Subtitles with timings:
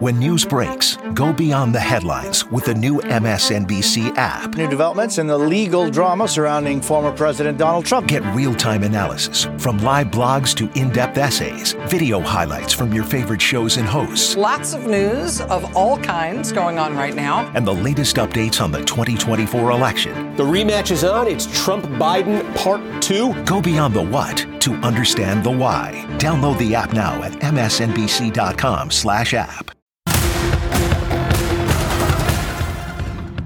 [0.00, 4.54] When news breaks, go beyond the headlines with the new MSNBC app.
[4.54, 8.06] New developments in the legal drama surrounding former President Donald Trump.
[8.06, 13.02] Get real time analysis from live blogs to in depth essays, video highlights from your
[13.02, 14.36] favorite shows and hosts.
[14.36, 17.50] Lots of news of all kinds going on right now.
[17.56, 20.36] And the latest updates on the 2024 election.
[20.36, 21.26] The rematch is on.
[21.26, 23.42] It's Trump Biden Part 2.
[23.42, 26.04] Go beyond the what to understand the why.
[26.18, 29.72] Download the app now at msnbc.com slash app.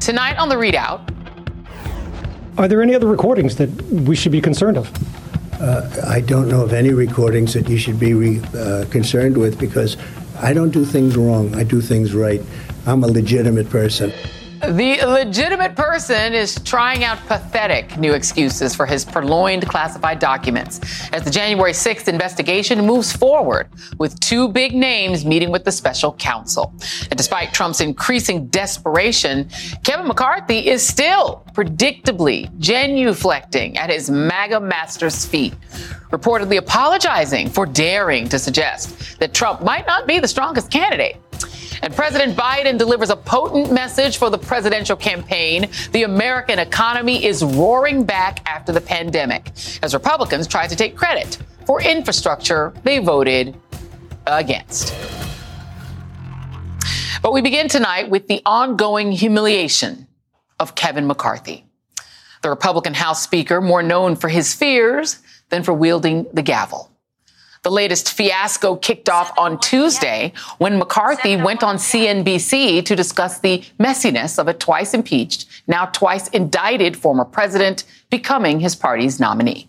[0.03, 1.01] Tonight on the ReidOut.
[2.59, 4.91] Are there any other recordings that we should be concerned of?
[5.61, 9.61] Uh, I don't know of any recordings that you should be re, uh, concerned with
[9.61, 9.97] because
[10.41, 11.55] I don't do things wrong.
[11.55, 12.43] I do things right.
[12.85, 14.13] I'm a legitimate person.
[14.63, 20.81] The legitimate person is trying out pathetic new excuses for his purloined classified documents
[21.13, 23.67] as the January 6th investigation moves forward
[23.99, 26.73] with two big names meeting with the special counsel.
[27.11, 29.51] And despite Trump's increasing desperation,
[29.83, 35.55] Kevin McCarthy is still predictably genuflecting at his MAGA master's feet,
[36.13, 41.17] reportedly apologizing for daring to suggest that Trump might not be the strongest candidate.
[41.83, 45.69] And President Biden delivers a potent message for the presidential campaign.
[45.91, 49.51] The American economy is roaring back after the pandemic
[49.83, 53.57] as Republicans try to take credit for infrastructure they voted
[54.29, 54.95] against.
[57.21, 60.07] But we begin tonight with the ongoing humiliation
[60.61, 61.65] of Kevin McCarthy,
[62.43, 66.92] the Republican House Speaker, more known for his fears than for wielding the gavel.
[67.63, 73.63] The latest fiasco kicked off on Tuesday when McCarthy went on CNBC to discuss the
[73.79, 79.69] messiness of a twice impeached, now twice indicted former president becoming his party's nominee.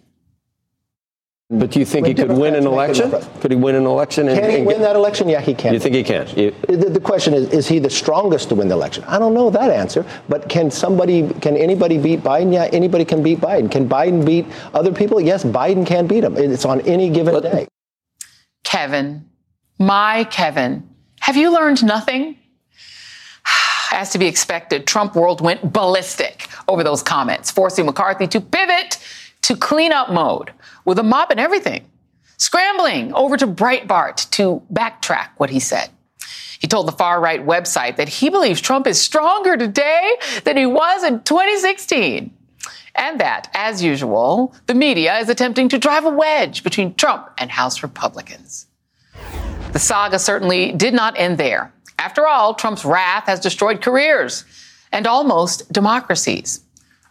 [1.52, 3.14] But do you think he could win an election?
[3.42, 4.28] Could he win an election?
[4.28, 5.30] And, can he win that election?
[5.30, 5.72] Yeah, he can.
[5.72, 6.26] You think he can?
[6.26, 9.04] The, the, question is, is he the strongest to win the election?
[9.04, 10.04] I don't know that answer.
[10.28, 12.52] But can somebody, can anybody beat Biden?
[12.52, 13.70] Yeah, anybody can beat Biden.
[13.70, 15.22] Can Biden beat other people?
[15.22, 16.38] Yes, Biden can beat him.
[16.38, 17.68] It's on any given but, day.
[18.64, 19.30] Kevin,
[19.78, 22.38] my Kevin, have you learned nothing?
[23.92, 28.98] As to be expected, Trump world went ballistic over those comments, forcing McCarthy to pivot
[29.44, 30.52] to cleanup mode
[30.86, 31.86] with a mop and everything,
[32.38, 35.90] scrambling over to Breitbart to backtrack what he said.
[36.60, 40.66] He told the far right website that he believes Trump is stronger today than he
[40.66, 42.34] was in 2016.
[42.96, 47.50] And that, as usual, the media is attempting to drive a wedge between Trump and
[47.50, 48.68] House Republicans.
[49.72, 51.74] The saga certainly did not end there.
[51.98, 54.46] After all, Trump's wrath has destroyed careers
[54.92, 56.62] and almost democracies.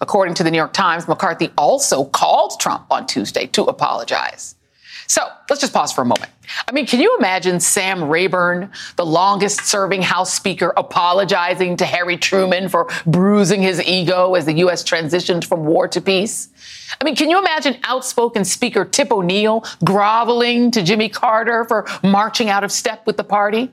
[0.00, 4.54] According to the New York Times, McCarthy also called Trump on Tuesday to apologize.
[5.12, 6.30] So let's just pause for a moment.
[6.66, 12.16] I mean, can you imagine Sam Rayburn, the longest serving House Speaker, apologizing to Harry
[12.16, 14.82] Truman for bruising his ego as the U.S.
[14.82, 16.48] transitioned from war to peace?
[16.98, 22.48] I mean, can you imagine outspoken Speaker Tip O'Neill groveling to Jimmy Carter for marching
[22.48, 23.70] out of step with the party?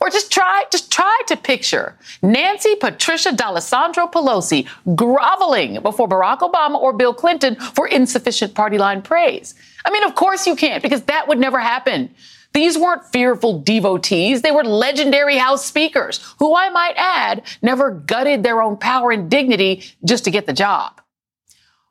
[0.00, 4.66] Or just try, just try to picture Nancy Patricia D'Alessandro Pelosi
[4.96, 9.54] groveling before Barack Obama or Bill Clinton for insufficient party line praise.
[9.84, 12.14] I mean, of course you can't, because that would never happen.
[12.54, 14.42] These weren't fearful devotees.
[14.42, 19.30] They were legendary House speakers who, I might add, never gutted their own power and
[19.30, 21.00] dignity just to get the job.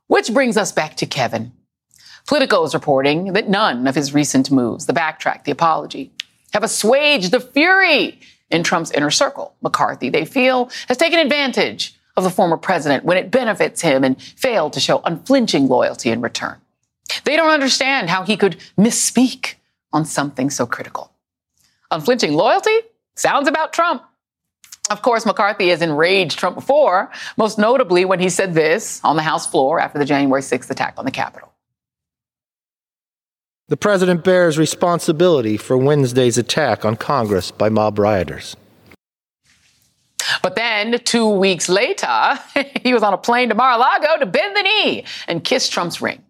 [0.08, 1.52] Which brings us back to Kevin.
[2.26, 6.12] Politico is reporting that none of his recent moves, the backtrack, the apology,
[6.54, 8.20] have assuaged the fury
[8.50, 9.56] in Trump's inner circle.
[9.62, 14.22] McCarthy, they feel, has taken advantage of the former president when it benefits him and
[14.22, 16.58] failed to show unflinching loyalty in return.
[17.24, 19.56] They don't understand how he could misspeak
[19.94, 21.12] on something so critical.
[21.92, 22.78] Unflinching loyalty
[23.16, 24.04] sounds about Trump.
[24.90, 29.22] Of course, McCarthy has enraged Trump before, most notably when he said this on the
[29.22, 31.54] House floor after the January 6th attack on the Capitol.
[33.70, 38.56] The president bears responsibility for Wednesday's attack on Congress by mob rioters.
[40.42, 42.40] But then, two weeks later,
[42.84, 45.68] he was on a plane to Mar a Lago to bend the knee and kiss
[45.68, 46.24] Trump's ring.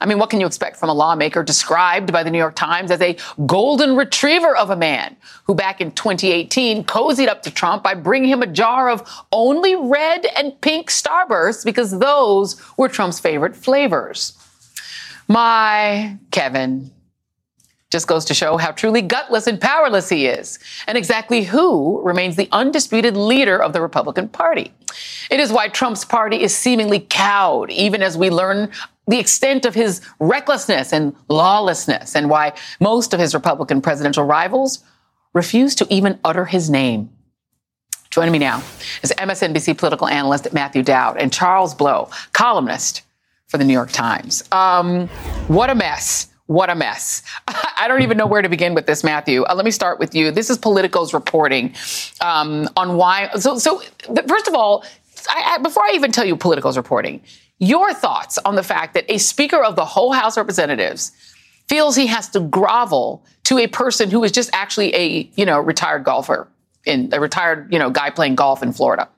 [0.00, 2.90] I mean, what can you expect from a lawmaker described by the New York Times
[2.90, 5.14] as a golden retriever of a man
[5.44, 9.76] who back in 2018 cozied up to Trump by bringing him a jar of only
[9.76, 14.38] red and pink Starbursts because those were Trump's favorite flavors?
[15.28, 16.90] My Kevin
[17.90, 22.36] just goes to show how truly gutless and powerless he is, and exactly who remains
[22.36, 24.72] the undisputed leader of the Republican Party.
[25.30, 28.70] It is why Trump's party is seemingly cowed, even as we learn
[29.06, 34.84] the extent of his recklessness and lawlessness, and why most of his Republican presidential rivals
[35.32, 37.10] refuse to even utter his name.
[38.10, 38.58] Joining me now
[39.02, 43.02] is MSNBC political analyst Matthew Dowd and Charles Blow, columnist
[43.46, 44.44] for the New York Times.
[44.52, 45.08] Um,
[45.48, 46.29] what a mess.
[46.50, 47.22] What a mess.
[47.46, 49.44] I don't even know where to begin with this, Matthew.
[49.44, 50.32] Uh, let me start with you.
[50.32, 51.76] This is Politico's reporting
[52.20, 53.30] um, on why.
[53.38, 53.80] So, so
[54.26, 54.84] first of all,
[55.28, 57.22] I, I, before I even tell you Politico's reporting,
[57.60, 61.12] your thoughts on the fact that a Speaker of the whole House Representatives
[61.68, 65.60] feels he has to grovel to a person who is just actually a you know
[65.60, 66.48] retired golfer
[66.84, 69.08] in a retired you know guy playing golf in Florida.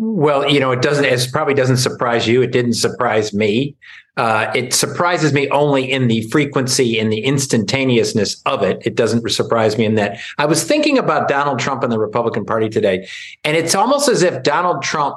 [0.00, 1.04] Well, you know, it doesn't.
[1.04, 2.40] It probably doesn't surprise you.
[2.40, 3.76] It didn't surprise me.
[4.18, 8.82] Uh, it surprises me only in the frequency and the instantaneousness of it.
[8.84, 10.18] It doesn't surprise me in that.
[10.38, 13.08] I was thinking about Donald Trump and the Republican Party today,
[13.44, 15.16] and it's almost as if Donald Trump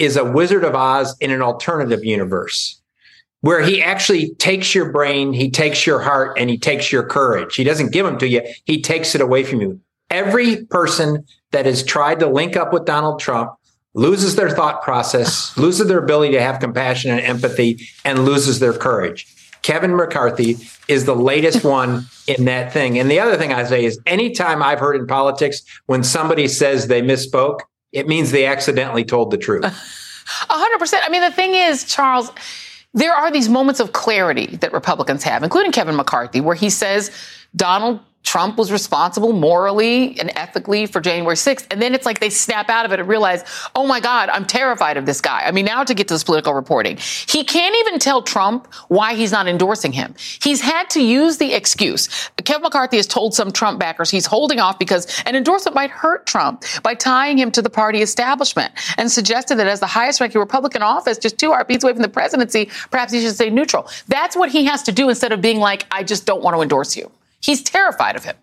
[0.00, 2.82] is a Wizard of Oz in an alternative universe
[3.42, 7.56] where he actually takes your brain, he takes your heart, and he takes your courage.
[7.56, 9.80] He doesn't give them to you, he takes it away from you.
[10.10, 13.52] Every person that has tried to link up with Donald Trump
[13.94, 18.72] loses their thought process, loses their ability to have compassion and empathy, and loses their
[18.72, 19.26] courage.
[19.62, 20.56] Kevin McCarthy
[20.88, 22.98] is the latest one in that thing.
[22.98, 26.88] And the other thing I say is anytime I've heard in politics when somebody says
[26.88, 27.60] they misspoke,
[27.92, 29.64] it means they accidentally told the truth.
[29.64, 31.00] 100%.
[31.02, 32.32] I mean, the thing is, Charles,
[32.94, 37.10] there are these moments of clarity that Republicans have, including Kevin McCarthy, where he says
[37.54, 41.66] Donald Trump was responsible morally and ethically for January 6th.
[41.70, 44.46] And then it's like they snap out of it and realize, oh my God, I'm
[44.46, 45.42] terrified of this guy.
[45.44, 49.14] I mean, now to get to this Politico reporting, he can't even tell Trump why
[49.14, 50.14] he's not endorsing him.
[50.40, 52.30] He's had to use the excuse.
[52.44, 56.26] Kevin McCarthy has told some Trump backers he's holding off because an endorsement might hurt
[56.26, 60.40] Trump by tying him to the party establishment and suggested that as the highest ranking
[60.40, 63.88] Republican office, just two heartbeats away from the presidency, perhaps he should stay neutral.
[64.08, 66.62] That's what he has to do instead of being like, I just don't want to
[66.62, 67.10] endorse you.
[67.42, 68.36] He's terrified of him.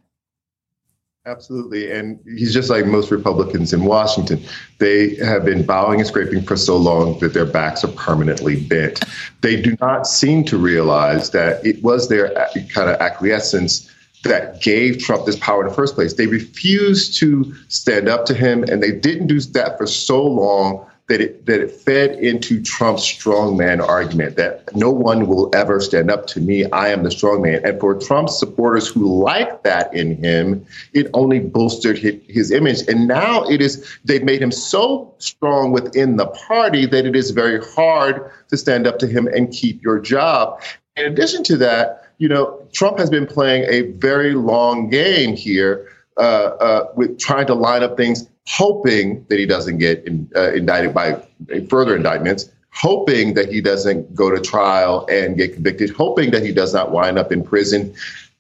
[1.26, 1.92] Absolutely.
[1.92, 4.42] And he's just like most Republicans in Washington.
[4.80, 9.04] They have been bowing and scraping for so long that their backs are permanently bent.
[9.42, 13.92] They do not seem to realize that it was their uh, kind of acquiescence
[14.24, 16.14] that gave Trump this power in the first place.
[16.14, 20.89] They refused to stand up to him, and they didn't do that for so long
[21.10, 26.10] that it that it fed into Trump's strongman argument that no one will ever stand
[26.10, 26.70] up to me.
[26.72, 27.64] I am the strongman.
[27.64, 32.88] And for Trump's supporters who like that in him, it only bolstered his, his image.
[32.88, 37.32] And now it is they've made him so strong within the party that it is
[37.32, 40.62] very hard to stand up to him and keep your job.
[40.96, 45.90] In addition to that, you know, Trump has been playing a very long game here
[46.18, 50.52] uh, uh, with trying to line up things hoping that he doesn't get in, uh,
[50.54, 51.22] indicted by
[51.70, 56.52] further indictments, hoping that he doesn't go to trial and get convicted, hoping that he
[56.52, 57.94] does not wind up in prison,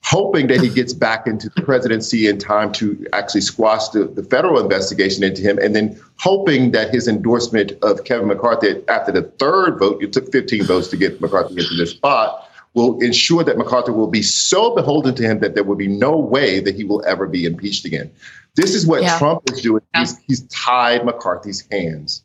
[0.03, 4.23] hoping that he gets back into the presidency in time to actually squash the, the
[4.23, 9.21] federal investigation into him, and then hoping that his endorsement of Kevin McCarthy after the
[9.21, 13.57] third vote, it took 15 votes to get McCarthy into this spot, will ensure that
[13.57, 16.83] McCarthy will be so beholden to him that there will be no way that he
[16.83, 18.11] will ever be impeached again.
[18.55, 19.17] This is what yeah.
[19.17, 19.81] Trump is doing.
[19.93, 20.01] Yeah.
[20.01, 22.23] He's, he's tied McCarthy's hands.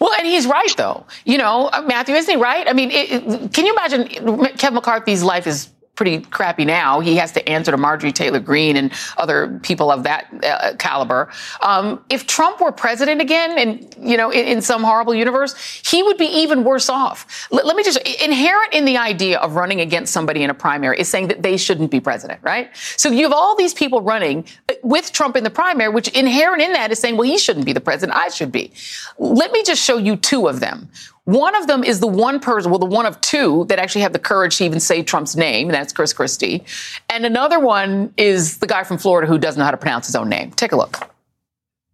[0.00, 1.06] Well, and he's right, though.
[1.24, 2.66] You know, Matthew, isn't he right?
[2.68, 4.08] I mean, it, it, can you imagine
[4.56, 7.00] Kevin McCarthy's life is pretty crappy now.
[7.00, 11.30] He has to answer to Marjorie Taylor Greene and other people of that uh, caliber.
[11.62, 16.02] Um, if Trump were president again, and you know, in, in, some horrible universe, he
[16.02, 17.48] would be even worse off.
[17.52, 20.98] L- let me just inherent in the idea of running against somebody in a primary
[20.98, 22.74] is saying that they shouldn't be president, right?
[22.96, 26.62] So you have all these people running uh, with Trump in the primary, which inherent
[26.62, 28.72] in that is saying, well, he shouldn't be the president, I should be.
[29.18, 30.88] Let me just show you two of them.
[31.24, 34.12] One of them is the one person, well, the one of two that actually have
[34.12, 36.64] the courage to even say Trump's name, and that's Chris Christie.
[37.08, 40.16] And another one is the guy from Florida who doesn't know how to pronounce his
[40.16, 40.50] own name.
[40.50, 41.10] Take a look.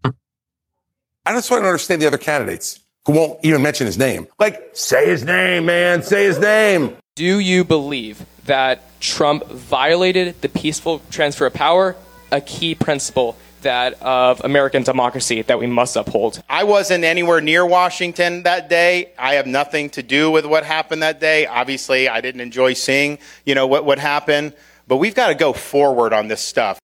[0.04, 4.26] I just want to understand the other candidates who won't even mention his name.
[4.38, 6.96] Like, say his name, man, say his name.
[7.14, 11.94] Do you believe that Trump violated the peaceful transfer of power,
[12.32, 16.42] a key principle that of American democracy that we must uphold.
[16.48, 19.12] I wasn't anywhere near Washington that day.
[19.18, 21.46] I have nothing to do with what happened that day.
[21.46, 24.54] Obviously, I didn't enjoy seeing, you know, what, what happened,
[24.88, 26.78] but we've got to go forward on this stuff.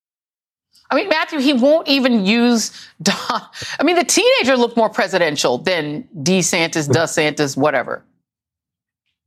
[0.90, 2.70] I mean, Matthew, he won't even use
[3.02, 3.16] Don.
[3.80, 8.04] I mean, the teenager looked more presidential than DeSantis, DeSantis, whatever.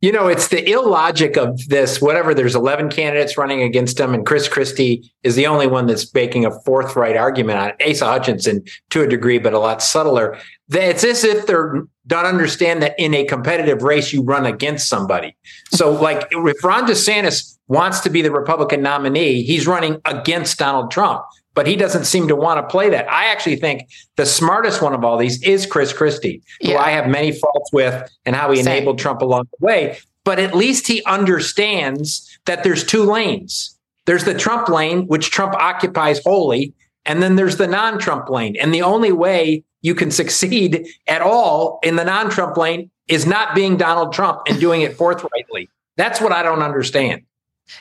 [0.01, 2.01] You know, it's the illogic of this.
[2.01, 6.13] Whatever, there's 11 candidates running against him, and Chris Christie is the only one that's
[6.13, 7.75] making a forthright argument on it.
[7.85, 10.37] Asa Hutchinson to a degree, but a lot subtler.
[10.69, 15.35] It's as if they're don't understand that in a competitive race, you run against somebody.
[15.71, 20.89] So, like, if Ron DeSantis wants to be the Republican nominee, he's running against Donald
[20.89, 21.23] Trump.
[21.59, 23.11] But he doesn't seem to want to play that.
[23.11, 26.81] I actually think the smartest one of all these is Chris Christie, who Yeah.
[26.81, 28.77] I have many faults with and how he Same.
[28.77, 29.97] enabled Trump along the way.
[30.23, 33.77] But at least he understands that there's two lanes.
[34.05, 36.71] There's the Trump lane, which Trump occupies wholly,
[37.05, 38.55] and then there's the non Trump lane.
[38.55, 43.25] And the only way you can succeed at all in the non Trump lane is
[43.25, 45.67] not being Donald Trump and doing it forthrightly.
[45.97, 47.23] That's what I don't understand.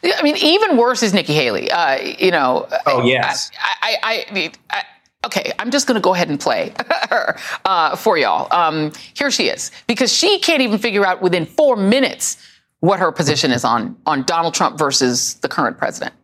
[0.04, 1.70] I mean, even worse is Nikki Haley.
[1.70, 2.68] Uh, you know.
[2.86, 3.50] Oh, yes.
[3.60, 4.82] I, I, I, I
[5.26, 6.72] okay, I'm just going to go ahead and play
[7.10, 8.52] her uh, for y'all.
[8.52, 12.36] Um, here she is, because she can't even figure out within four minutes
[12.80, 16.14] what her position is on on Donald Trump versus the current president.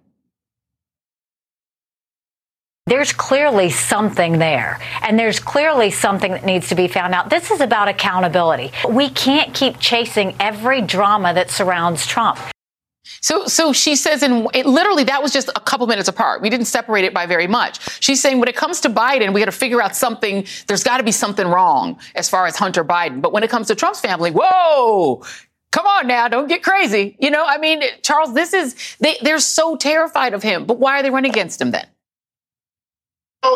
[2.86, 7.30] There's clearly something there, and there's clearly something that needs to be found out.
[7.30, 8.72] This is about accountability.
[8.86, 12.38] We can't keep chasing every drama that surrounds Trump.
[13.20, 16.40] So, so she says, and literally that was just a couple minutes apart.
[16.40, 18.02] We didn't separate it by very much.
[18.02, 20.46] She's saying when it comes to Biden, we got to figure out something.
[20.66, 23.20] There's got to be something wrong as far as Hunter Biden.
[23.20, 25.22] But when it comes to Trump's family, whoa,
[25.70, 27.16] come on now, don't get crazy.
[27.18, 30.64] You know, I mean, Charles, this is they they're so terrified of him.
[30.64, 31.86] But why are they running against him then?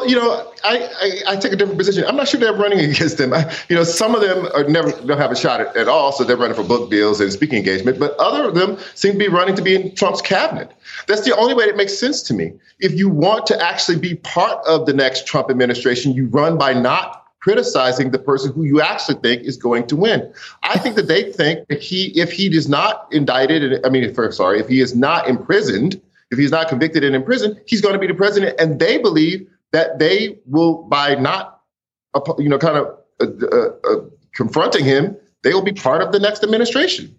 [0.06, 2.04] You know, I, I, I take a different position.
[2.04, 3.32] I'm not sure they're running against them.
[3.32, 6.12] I, you know, some of them are never don't have a shot at, at all,
[6.12, 7.98] so they're running for book deals and speaking engagement.
[7.98, 10.72] But other of them seem to be running to be in Trump's cabinet.
[11.06, 12.52] That's the only way that makes sense to me.
[12.80, 16.74] If you want to actually be part of the next Trump administration, you run by
[16.74, 20.32] not criticizing the person who you actually think is going to win.
[20.64, 24.60] I think that they think that he, if he is not indicted, I mean, sorry,
[24.60, 28.06] if he is not imprisoned, if he's not convicted and imprisoned, he's going to be
[28.06, 31.60] the president, and they believe that they will, by not,
[32.38, 34.00] you know, kind of uh, uh, uh,
[34.34, 37.14] confronting him, they will be part of the next administration.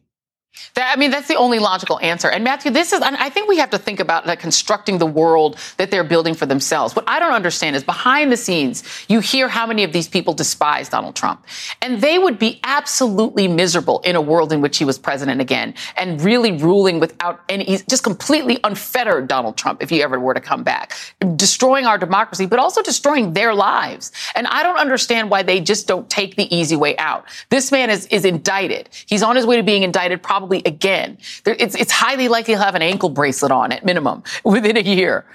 [0.76, 2.30] That, I mean, that's the only logical answer.
[2.30, 5.58] And Matthew, this is, I think we have to think about like constructing the world
[5.78, 6.96] that they're building for themselves.
[6.96, 10.34] What I don't understand is behind the scenes, you hear how many of these people
[10.34, 11.46] despise Donald Trump.
[11.82, 15.74] And they would be absolutely miserable in a world in which he was president again
[15.96, 20.42] and really ruling without any, just completely unfettered Donald Trump if he ever were to
[20.42, 20.96] come back,
[21.36, 24.12] destroying our democracy, but also destroying their lives.
[24.36, 27.26] And I don't understand why they just don't take the easy way out.
[27.50, 28.90] This man is, is indicted.
[29.08, 31.18] He's on his way to being indicted probably again.
[31.46, 35.26] It's, it's highly likely he'll have an ankle bracelet on at minimum within a year.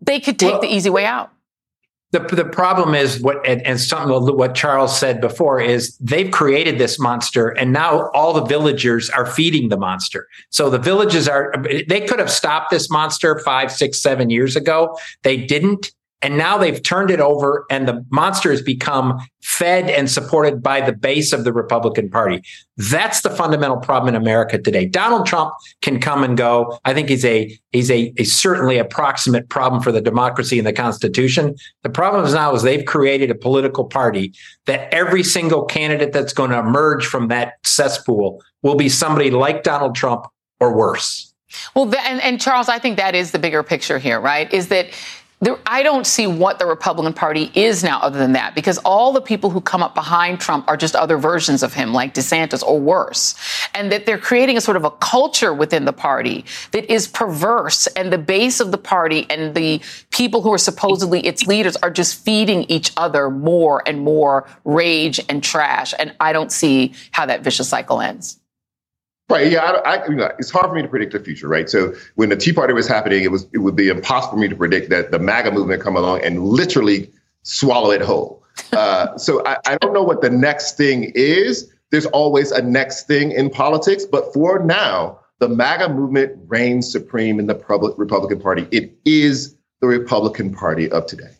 [0.00, 1.30] They could take Well- the easy way out.
[2.12, 6.78] The, the problem is what and, and something what Charles said before is they've created
[6.78, 10.28] this monster and now all the villagers are feeding the monster.
[10.50, 11.52] So the villages are
[11.88, 14.96] they could have stopped this monster five, six, seven years ago.
[15.24, 15.90] They didn't.
[16.24, 20.80] And now they've turned it over, and the monster has become fed and supported by
[20.80, 22.40] the base of the Republican Party.
[22.78, 24.86] That's the fundamental problem in America today.
[24.86, 25.52] Donald Trump
[25.82, 26.78] can come and go.
[26.86, 30.72] I think he's a he's a, a certainly approximate problem for the democracy and the
[30.72, 31.56] Constitution.
[31.82, 34.32] The problem is now is they've created a political party
[34.64, 39.62] that every single candidate that's going to emerge from that cesspool will be somebody like
[39.62, 40.26] Donald Trump
[40.58, 41.34] or worse.
[41.74, 44.52] Well, and, and Charles, I think that is the bigger picture here, right?
[44.52, 44.88] Is that
[45.66, 49.20] I don't see what the Republican Party is now other than that, because all the
[49.20, 52.78] people who come up behind Trump are just other versions of him, like DeSantis or
[52.78, 53.34] worse.
[53.74, 57.86] And that they're creating a sort of a culture within the party that is perverse.
[57.88, 61.90] And the base of the party and the people who are supposedly its leaders are
[61.90, 65.94] just feeding each other more and more rage and trash.
[65.98, 68.40] And I don't see how that vicious cycle ends.
[69.30, 69.50] Right.
[69.50, 69.62] Yeah.
[69.62, 71.48] I, I, you know, it's hard for me to predict the future.
[71.48, 71.68] Right.
[71.68, 74.48] So when the Tea Party was happening, it was it would be impossible for me
[74.48, 77.10] to predict that the MAGA movement come along and literally
[77.42, 78.42] swallow it whole.
[78.72, 81.72] Uh, so I, I don't know what the next thing is.
[81.90, 87.38] There's always a next thing in politics, but for now, the MAGA movement reigns supreme
[87.38, 87.54] in the
[87.96, 88.66] Republican Party.
[88.70, 91.30] It is the Republican Party of today.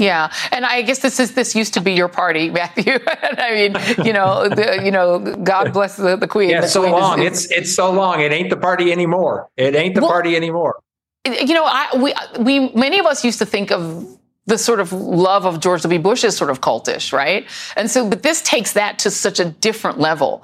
[0.00, 2.98] Yeah, and I guess this is this used to be your party, Matthew.
[3.06, 6.50] I mean, you know, the, you know, God bless the, the Queen.
[6.50, 7.22] Yeah, the so queen long.
[7.22, 8.20] Is, it's it's so long.
[8.20, 9.48] It ain't the party anymore.
[9.56, 10.80] It ain't the well, party anymore.
[11.26, 14.92] You know, I we we many of us used to think of the sort of
[14.92, 16.00] love of George W.
[16.00, 17.46] Bush as sort of cultish, right?
[17.76, 20.42] And so, but this takes that to such a different level.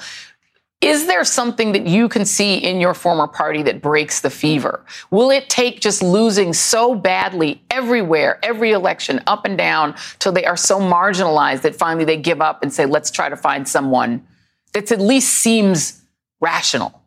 [0.83, 4.85] Is there something that you can see in your former party that breaks the fever?
[5.11, 10.45] Will it take just losing so badly everywhere, every election, up and down, till they
[10.45, 14.27] are so marginalized that finally they give up and say, let's try to find someone
[14.75, 16.03] that at least seems
[16.41, 17.03] rational?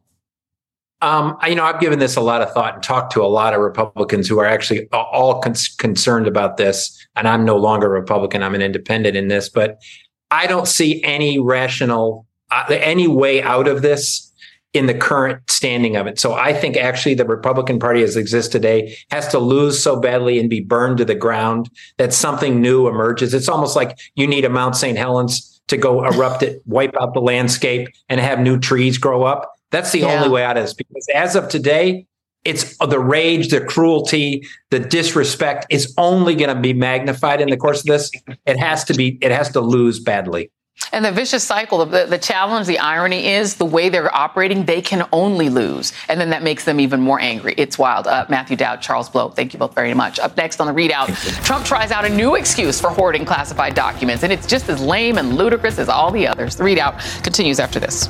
[1.02, 3.54] Um, you know, I've given this a lot of thought and talked to a lot
[3.54, 7.08] of Republicans who are actually all con- concerned about this.
[7.16, 9.48] And I'm no longer a Republican; I'm an independent in this.
[9.48, 9.80] But
[10.30, 14.26] I don't see any rational Uh, any way out of this.
[14.72, 16.20] in the current standing of it.
[16.20, 20.38] So I think actually the Republican Party as exists today has to lose so badly
[20.40, 23.34] and be burned to the ground that something new emerges.
[23.34, 24.96] It's almost like you need a Mount St.
[24.96, 29.56] Helens to go erupt it, wipe out the landscape, and have new trees grow up.
[29.72, 30.14] That's the yeah.
[30.14, 30.76] only way out of this.
[30.76, 32.06] Because as of today,
[32.46, 37.50] it's uh, the rage, the cruelty, the disrespect is only going to be magnified in
[37.50, 38.12] the course of this.
[38.46, 40.52] It has to be, it has to lose badly.
[40.92, 44.82] And the vicious cycle, the, the challenge, the irony is the way they're operating, they
[44.82, 45.94] can only lose.
[46.08, 47.54] And then that makes them even more angry.
[47.58, 48.08] It's wild.
[48.08, 50.20] Uh, Matthew Dowd, Charles Blow, thank you both very much.
[50.20, 51.08] Up next on the ReidOut,
[51.46, 55.18] Trump tries out a new excuse for hoarding classified documents, and it's just as lame
[55.18, 56.56] and ludicrous as all the others.
[56.56, 58.10] The ReidOut continues after this.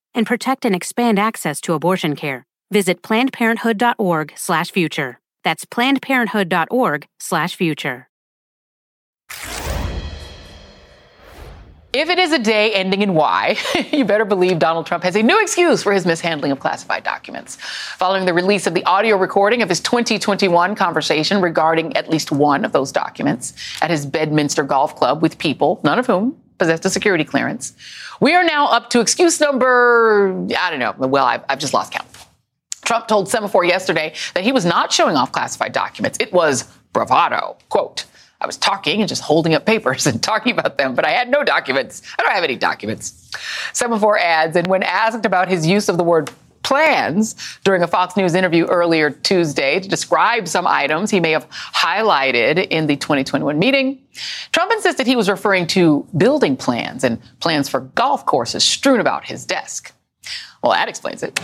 [0.13, 2.45] and protect and expand access to abortion care.
[2.71, 5.19] Visit plannedparenthood.org/future.
[5.43, 8.10] That's plannedparenthood.org/future.
[11.93, 13.57] If it is a day ending in Y,
[13.91, 17.57] you better believe Donald Trump has a new excuse for his mishandling of classified documents.
[17.97, 22.63] Following the release of the audio recording of his 2021 conversation regarding at least one
[22.63, 26.89] of those documents at his Bedminster Golf Club with people, none of whom possessed a
[26.89, 27.73] security clearance.
[28.21, 30.93] We are now up to excuse number, I don't know.
[30.97, 32.07] Well, I've, I've just lost count.
[32.85, 36.17] Trump told Semafor yesterday that he was not showing off classified documents.
[36.21, 36.63] It was
[36.93, 37.57] bravado.
[37.67, 38.05] Quote,
[38.41, 41.29] I was talking and just holding up papers and talking about them, but I had
[41.29, 42.01] no documents.
[42.17, 43.29] I don't have any documents.
[43.73, 46.31] Semafor adds, and when asked about his use of the word
[46.63, 51.49] plans during a Fox News interview earlier Tuesday to describe some items he may have
[51.49, 54.01] highlighted in the 2021 meeting.
[54.51, 59.25] Trump insisted he was referring to building plans and plans for golf courses strewn about
[59.25, 59.91] his desk.
[60.63, 61.39] Well, that explains it.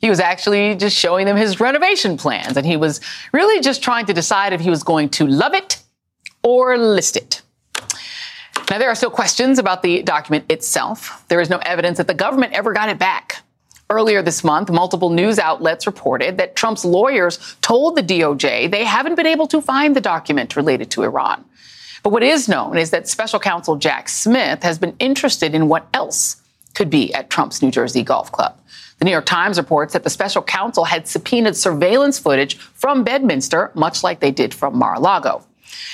[0.00, 3.00] He was actually just showing them his renovation plans, and he was
[3.32, 5.82] really just trying to decide if he was going to love it
[6.42, 7.42] or list it.
[8.70, 11.24] Now, there are still questions about the document itself.
[11.28, 13.42] There is no evidence that the government ever got it back.
[13.90, 19.14] Earlier this month, multiple news outlets reported that Trump's lawyers told the DOJ they haven't
[19.14, 21.42] been able to find the document related to Iran.
[22.02, 25.88] But what is known is that special counsel Jack Smith has been interested in what
[25.94, 26.36] else
[26.74, 28.58] could be at Trump's New Jersey golf club.
[28.98, 33.70] The New York Times reports that the special counsel had subpoenaed surveillance footage from Bedminster,
[33.74, 35.44] much like they did from Mar a Lago.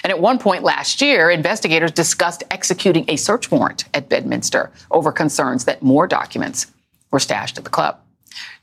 [0.02, 5.12] And at one point last year, investigators discussed executing a search warrant at Bedminster over
[5.12, 6.66] concerns that more documents
[7.10, 7.98] were stashed at the club.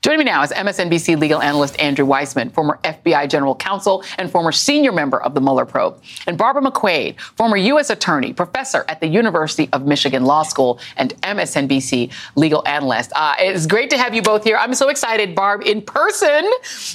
[0.02, 4.52] Joining me now is MSNBC legal analyst Andrew Weissmann, former FBI general counsel and former
[4.52, 7.88] senior member of the Mueller probe, and Barbara McQuade, former U.S.
[7.88, 13.12] attorney, professor at the University of Michigan Law School, and MSNBC legal analyst.
[13.14, 14.56] Uh, it's great to have you both here.
[14.56, 16.44] I'm so excited, Barb, in person.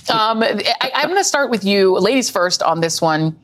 [0.10, 3.38] Um, I, I'm going to start with you, ladies first, on this one.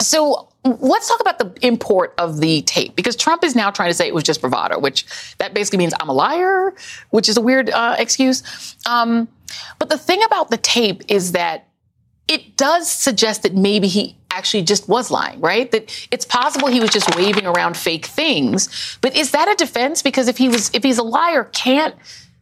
[0.00, 3.94] So let's talk about the import of the tape because Trump is now trying to
[3.94, 5.06] say it was just bravado, which
[5.38, 6.74] that basically means I'm a liar,
[7.10, 8.76] which is a weird uh, excuse.
[8.86, 9.28] Um,
[9.78, 11.68] but the thing about the tape is that
[12.26, 15.70] it does suggest that maybe he actually just was lying, right?
[15.70, 18.98] That it's possible he was just waving around fake things.
[19.00, 20.02] But is that a defense?
[20.02, 21.94] Because if he was, if he's a liar, can't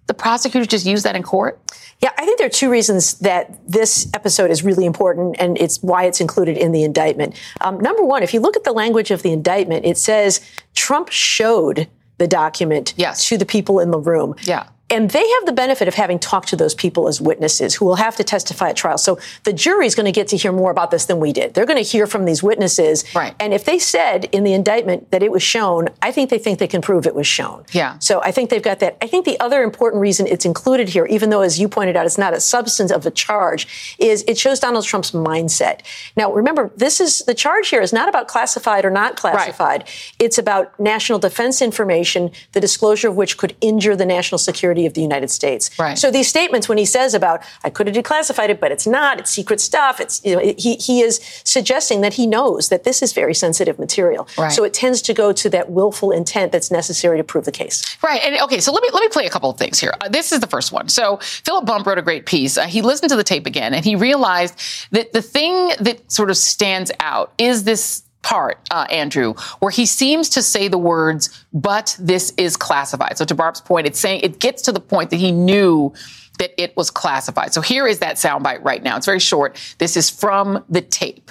[0.06, 1.60] the prosecutors just use that in court?
[2.00, 5.80] Yeah, I think there are two reasons that this episode is really important, and it's
[5.82, 7.40] why it's included in the indictment.
[7.60, 10.40] Um, number one, if you look at the language of the indictment, it says
[10.74, 11.88] Trump showed
[12.18, 13.28] the document yes.
[13.28, 14.34] to the people in the room.
[14.42, 14.66] Yeah.
[14.92, 17.96] And they have the benefit of having talked to those people as witnesses who will
[17.96, 18.98] have to testify at trial.
[18.98, 21.54] So the jury is going to get to hear more about this than we did.
[21.54, 23.04] They're going to hear from these witnesses.
[23.14, 23.34] Right.
[23.40, 26.58] And if they said in the indictment that it was shown, I think they think
[26.58, 27.64] they can prove it was shown.
[27.72, 27.98] Yeah.
[27.98, 28.98] So I think they've got that.
[29.00, 32.04] I think the other important reason it's included here, even though, as you pointed out,
[32.04, 35.80] it's not a substance of a charge, is it shows Donald Trump's mindset.
[36.16, 39.80] Now, remember, this is the charge here is not about classified or not classified.
[39.80, 40.14] Right.
[40.18, 44.86] It's about national defense information, the disclosure of which could injure the national security sovereignty
[44.86, 45.70] of the United States.
[45.78, 45.98] Right.
[45.98, 49.18] So these statements, when he says about I could have declassified it, but it's not,
[49.18, 50.00] it's secret stuff.
[50.00, 53.78] It's you know, he he is suggesting that he knows that this is very sensitive
[53.78, 54.26] material.
[54.38, 54.52] Right.
[54.52, 57.82] So it tends to go to that willful intent that's necessary to prove the case.
[58.02, 58.20] Right.
[58.24, 59.94] And okay, so let me let me play a couple of things here.
[60.00, 60.88] Uh, this is the first one.
[60.88, 62.58] So Philip Bump wrote a great piece.
[62.58, 64.58] Uh, he listened to the tape again, and he realized
[64.90, 69.84] that the thing that sort of stands out is this part, uh, Andrew, where he
[69.86, 73.18] seems to say the words, but this is classified.
[73.18, 75.92] So to Barb's point, it's saying it gets to the point that he knew
[76.38, 77.52] that it was classified.
[77.52, 78.96] So here is that soundbite right now.
[78.96, 79.58] It's very short.
[79.78, 81.30] This is from the tape.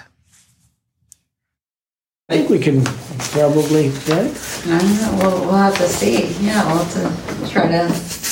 [2.29, 4.31] I think we can probably, right?
[4.67, 5.17] I don't know.
[5.21, 6.27] We'll, we'll have to see.
[6.45, 7.87] Yeah, we'll have to try to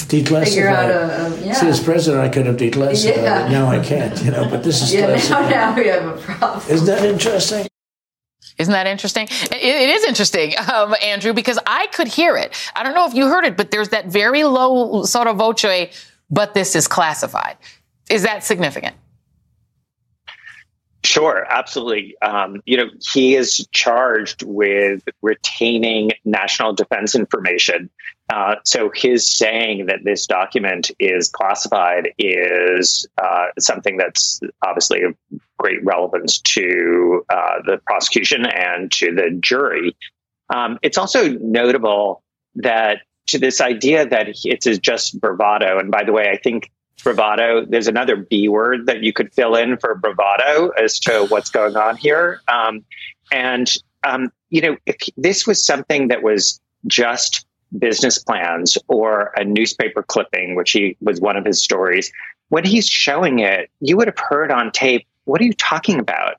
[0.09, 0.45] Declassify.
[0.45, 0.95] figure out it.
[0.95, 1.53] a, a yeah.
[1.53, 3.45] See, as president, I could have declassified Yeah.
[3.47, 3.51] it.
[3.51, 5.49] Now I can't, you know, but this is yeah, now, classified.
[5.49, 6.63] now we have a problem.
[6.71, 7.67] Isn't that interesting?
[8.59, 9.27] Isn't that interesting?
[9.29, 12.55] It, it is interesting, um, Andrew, because I could hear it.
[12.75, 15.87] I don't know if you heard it, but there's that very low sotto voce,
[16.29, 17.57] but this is classified.
[18.09, 18.95] Is that significant?
[21.03, 22.17] Sure, absolutely.
[22.21, 27.89] Um, you know, he is charged with retaining national defense information.
[28.29, 35.15] Uh, so his saying that this document is classified is uh, something that's obviously of
[35.57, 39.95] great relevance to uh, the prosecution and to the jury.
[40.49, 42.23] Um, it's also notable
[42.55, 46.71] that to this idea that it's just bravado, and by the way, I think
[47.03, 47.65] bravado.
[47.65, 51.75] There's another B word that you could fill in for bravado as to what's going
[51.75, 52.41] on here.
[52.47, 52.85] Um,
[53.31, 53.71] and,
[54.03, 54.77] um, you know,
[55.17, 57.45] this was something that was just
[57.77, 62.11] business plans or a newspaper clipping, which he was one of his stories,
[62.49, 66.35] when he's showing it, you would have heard on tape, what are you talking about?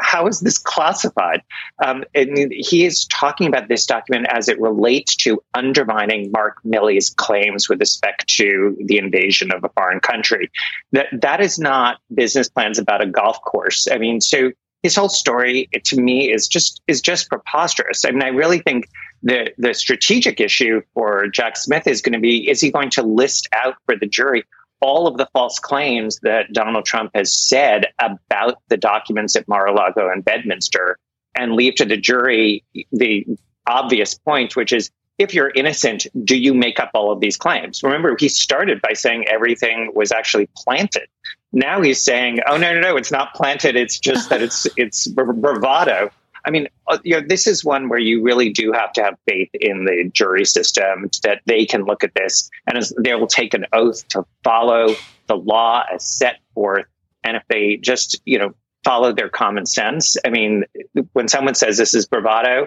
[0.00, 1.42] How is this classified?
[1.84, 7.10] Um, and he is talking about this document as it relates to undermining Mark Milley's
[7.10, 10.50] claims with respect to the invasion of a foreign country.
[10.92, 13.86] That that is not business plans about a golf course.
[13.90, 14.52] I mean, so
[14.82, 18.06] his whole story to me is just is just preposterous.
[18.06, 18.88] I mean, I really think
[19.22, 23.02] the the strategic issue for Jack Smith is going to be: is he going to
[23.02, 24.44] list out for the jury
[24.80, 30.10] all of the false claims that Donald Trump has said about the documents at Mar-a-Lago
[30.10, 30.98] and Bedminster
[31.36, 33.26] and leave to the jury the
[33.66, 37.82] obvious point, which is if you're innocent, do you make up all of these claims?
[37.82, 41.08] Remember, he started by saying everything was actually planted.
[41.52, 43.76] Now he's saying, oh, no, no, no, it's not planted.
[43.76, 46.10] It's just that it's, it's bravado.
[46.44, 49.16] I mean, uh, you know, this is one where you really do have to have
[49.28, 53.54] faith in the jury system that they can look at this and they will take
[53.54, 54.94] an oath to follow
[55.26, 56.86] the law as set forth.
[57.22, 60.64] And if they just, you know, follow their common sense, I mean,
[61.12, 62.66] when someone says this is bravado,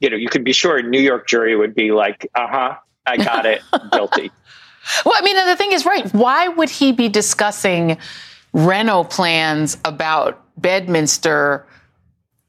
[0.00, 2.74] you know, you could be sure a New York jury would be like, uh huh,
[3.06, 4.30] I got it, guilty.
[5.04, 6.12] Well, I mean, the thing is, right?
[6.14, 7.98] Why would he be discussing
[8.52, 11.66] Renault plans about Bedminster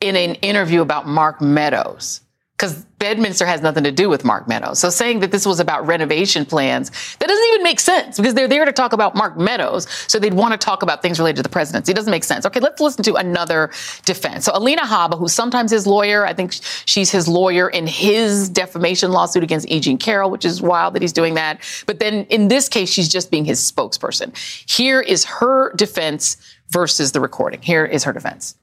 [0.01, 2.21] in an interview about Mark Meadows?
[2.57, 4.77] Because Bedminster has nothing to do with Mark Meadows.
[4.77, 8.47] So saying that this was about renovation plans, that doesn't even make sense because they're
[8.47, 9.87] there to talk about Mark Meadows.
[10.07, 11.91] So they'd want to talk about things related to the presidency.
[11.91, 12.45] It doesn't make sense.
[12.45, 13.71] Okay, let's listen to another
[14.05, 14.45] defense.
[14.45, 16.53] So Alina Habba, who's sometimes his lawyer, I think
[16.85, 19.79] she's his lawyer in his defamation lawsuit against E.
[19.79, 21.61] Jean Carroll, which is wild that he's doing that.
[21.87, 24.37] But then in this case, she's just being his spokesperson.
[24.69, 26.37] Here is her defense
[26.69, 27.63] versus the recording.
[27.63, 28.55] Here is her defense.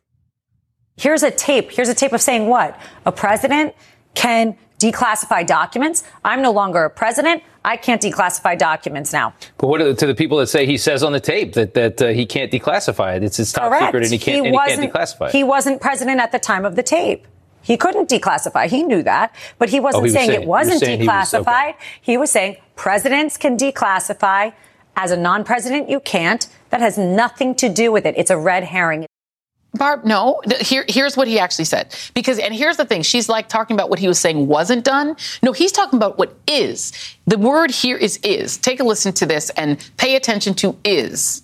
[0.98, 1.70] Here's a tape.
[1.70, 2.78] Here's a tape of saying what?
[3.06, 3.74] A president
[4.14, 6.04] can declassify documents.
[6.24, 7.42] I'm no longer a president.
[7.64, 9.34] I can't declassify documents now.
[9.58, 11.74] But what are the, to the people that say he says on the tape that
[11.74, 13.22] that uh, he can't declassify it?
[13.22, 13.86] It's his top Correct.
[13.86, 15.32] secret and he can't, and he can't declassify it.
[15.32, 17.26] He wasn't president at the time of the tape.
[17.60, 18.66] He couldn't declassify.
[18.68, 21.00] He knew that, but he wasn't Oh, he was saying, saying- it was wasn't saying
[21.00, 21.44] he was- okay.
[21.44, 21.74] declassified.
[22.00, 24.52] He was saying presidents can declassify.
[24.96, 26.48] As a non-president, you can't.
[26.70, 28.14] That has nothing to do with it.
[28.16, 29.06] It's a red herring.
[29.74, 30.40] Barb, no.
[30.60, 31.94] Here, here's what he actually said.
[32.14, 35.14] Because, and here's the thing: she's like talking about what he was saying wasn't done.
[35.42, 36.92] No, he's talking about what is.
[37.26, 38.56] The word here is is.
[38.56, 41.42] Take a listen to this and pay attention to is.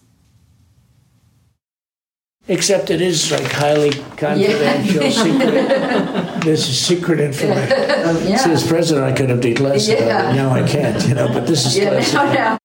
[2.46, 5.10] Except it is like highly confidential, Yeah.
[5.10, 6.44] secret.
[6.44, 7.72] This is secret information.
[7.78, 8.36] Oh, yeah.
[8.36, 10.30] See, as president, I could have declassified Yeah.
[10.30, 10.34] it.
[10.34, 12.34] Now I can't, you know, but this is Yeah, classified.
[12.34, 12.58] now, now.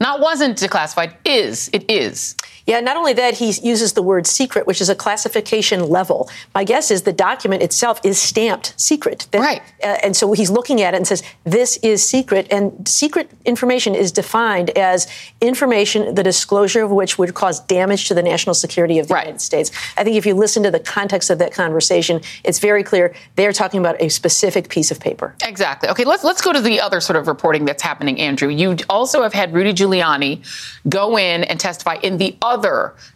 [0.00, 1.12] Not wasn't declassified.
[1.24, 1.70] Is.
[1.72, 2.34] It is.
[2.70, 6.30] Yeah, not only that, he uses the word secret, which is a classification level.
[6.54, 9.26] My guess is the document itself is stamped secret.
[9.32, 9.62] That, right.
[9.82, 12.46] Uh, and so he's looking at it and says, this is secret.
[12.48, 15.08] And secret information is defined as
[15.40, 19.26] information, the disclosure of which would cause damage to the national security of the right.
[19.26, 19.72] United States.
[19.96, 23.52] I think if you listen to the context of that conversation, it's very clear they're
[23.52, 25.34] talking about a specific piece of paper.
[25.42, 25.88] Exactly.
[25.88, 28.48] Okay, let's let's go to the other sort of reporting that's happening, Andrew.
[28.48, 30.46] You also have had Rudy Giuliani
[30.88, 32.59] go in and testify in the other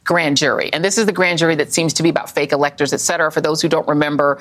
[0.05, 0.73] grand jury.
[0.73, 3.31] And this is the grand jury that seems to be about fake electors, et cetera.
[3.31, 4.41] For those who don't remember,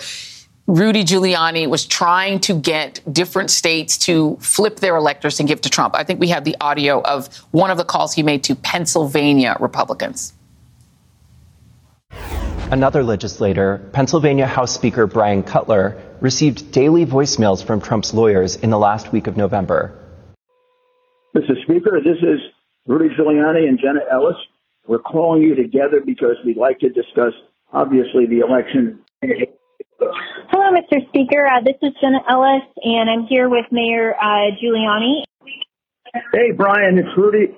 [0.66, 5.70] Rudy Giuliani was trying to get different states to flip their electors and give to
[5.70, 5.94] Trump.
[5.96, 9.58] I think we have the audio of one of the calls he made to Pennsylvania
[9.60, 10.34] Republicans.
[12.72, 18.80] Another legislator, Pennsylvania House Speaker Brian Cutler, received daily voicemails from Trump's lawyers in the
[18.80, 19.94] last week of November.
[21.36, 21.62] Mr.
[21.64, 22.40] Speaker, this is
[22.88, 24.38] Rudy Giuliani and Jenna Ellis.
[24.88, 27.34] We're calling you together because we'd like to discuss,
[27.72, 29.00] obviously, the election.
[29.22, 31.08] Hello, Mr.
[31.08, 31.48] Speaker.
[31.48, 35.24] Uh, this is Jenna Ellis, and I'm here with Mayor uh, Giuliani.
[36.34, 37.56] Hey, Brian, it's Rudy.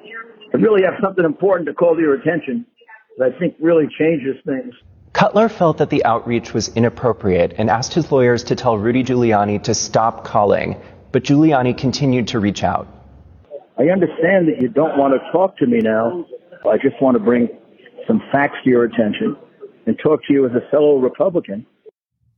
[0.53, 2.65] I really have something important to call to your attention
[3.17, 4.73] that I think really changes things.
[5.13, 9.63] Cutler felt that the outreach was inappropriate and asked his lawyers to tell Rudy Giuliani
[9.63, 10.79] to stop calling,
[11.11, 12.87] but Giuliani continued to reach out.
[13.77, 16.25] I understand that you don't want to talk to me now.
[16.69, 17.49] I just want to bring
[18.07, 19.35] some facts to your attention
[19.85, 21.65] and talk to you as a fellow Republican.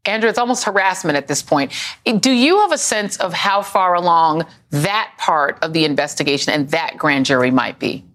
[0.06, 1.74] Andrew, it's almost harassment at this point.
[2.06, 6.70] Do you have a sense of how far along that part of the investigation and
[6.70, 8.06] that grand jury might be?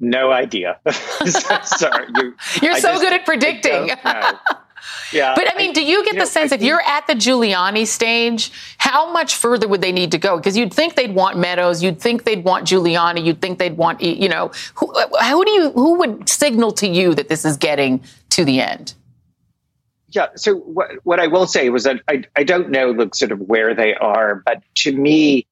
[0.00, 0.78] No idea.
[0.90, 2.34] Sorry, you,
[2.70, 3.90] are so just, good at predicting.
[5.12, 7.14] Yeah, but I mean, do you get you the know, sense if you're at the
[7.14, 10.36] Giuliani stage, how much further would they need to go?
[10.36, 14.02] Because you'd think they'd want Meadows, you'd think they'd want Giuliani, you'd think they'd want,
[14.02, 18.02] you know, who, who do you, who would signal to you that this is getting
[18.30, 18.94] to the end?
[20.10, 20.28] Yeah.
[20.36, 23.40] So what what I will say was that I I don't know the sort of
[23.40, 25.46] where they are, but to me,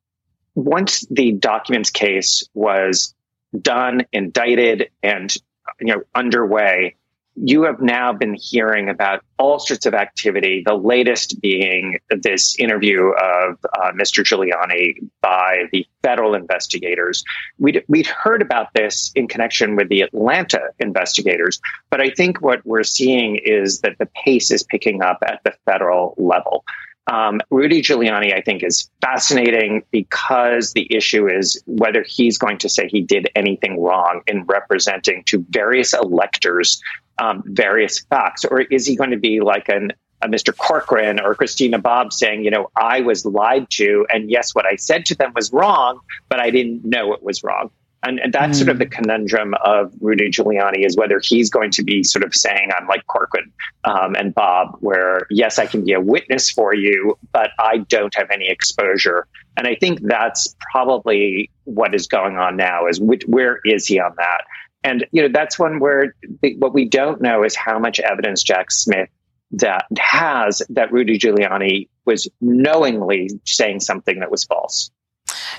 [0.54, 3.14] once the documents case was
[3.60, 5.34] done, indicted, and
[5.80, 6.96] you know underway,
[7.36, 10.62] you have now been hearing about all sorts of activity.
[10.64, 14.24] The latest being this interview of uh, Mr.
[14.24, 17.22] Giuliani by the federal investigators.
[17.58, 22.64] We'd, we'd heard about this in connection with the Atlanta investigators, but I think what
[22.64, 26.64] we're seeing is that the pace is picking up at the federal level.
[27.08, 32.68] Um, Rudy Giuliani, I think, is fascinating because the issue is whether he's going to
[32.68, 36.82] say he did anything wrong in representing to various electors
[37.18, 40.56] um, various facts, or is he going to be like an a Mr.
[40.56, 44.76] Corcoran or Christina Bobb saying, you know, I was lied to, and yes, what I
[44.76, 47.70] said to them was wrong, but I didn't know it was wrong.
[48.02, 48.60] And, and that's mm.
[48.60, 48.90] sort of the hmm.
[48.90, 53.04] conundrum of Rudy Giuliani is whether he's going to be sort of saying, I'm like
[53.08, 53.52] Corcoran
[53.84, 58.14] um, and Bobb, where yes, I can be a witness for you, but I don't
[58.14, 59.26] have any exposure.
[59.56, 63.98] And I think that's probably what is going on now is which, where is he
[63.98, 64.42] on that?
[64.86, 68.44] And you know that's one where the, what we don't know is how much evidence
[68.44, 69.08] Jack Smith
[69.50, 74.92] that has that Rudy Giuliani was knowingly saying something that was false.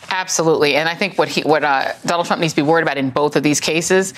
[0.09, 2.97] Absolutely, and I think what he, what uh, Donald Trump needs to be worried about
[2.97, 4.13] in both of these cases.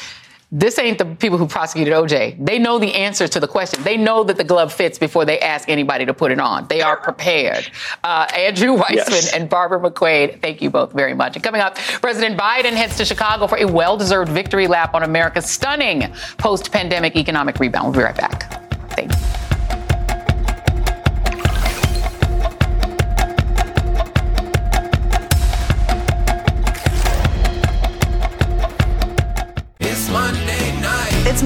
[0.51, 2.43] This ain't the people who prosecuted OJ.
[2.43, 3.83] They know the answers to the question.
[3.83, 6.67] They know that the glove fits before they ask anybody to put it on.
[6.67, 7.69] They are prepared.
[8.03, 9.33] Uh, Andrew Weissmann yes.
[9.33, 11.35] and Barbara McQuade, thank you both very much.
[11.35, 15.03] And coming up, President Biden heads to Chicago for a well deserved victory lap on
[15.03, 17.89] America's stunning post pandemic economic rebound.
[17.89, 18.51] We'll be right back.
[18.93, 19.11] Thank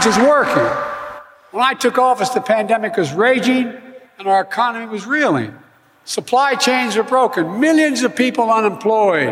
[0.00, 0.62] Bidenomics is working.
[1.50, 3.74] When I took office, the pandemic was raging
[4.18, 5.54] and our economy was reeling.
[6.04, 9.30] Supply chains are broken, millions of people unemployed,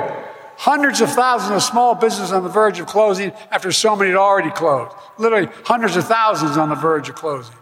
[0.57, 4.19] hundreds of thousands of small businesses on the verge of closing after so many had
[4.19, 4.95] already closed.
[5.17, 7.57] Literally hundreds of thousands on the verge of closing.